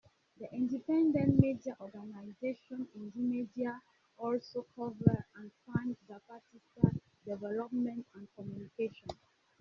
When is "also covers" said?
4.17-5.25